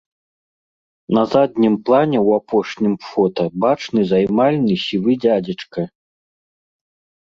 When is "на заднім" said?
1.17-1.75